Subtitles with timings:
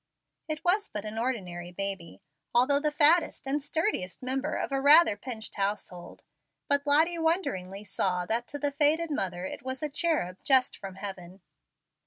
[0.47, 2.21] It was but an ordinary baby,
[2.55, 6.23] although the fattest and sturdiest member of a rather pinched household;
[6.67, 10.95] but Lottie wonderingly saw that to the faded mother it was a cherub just from
[10.95, 11.41] heaven.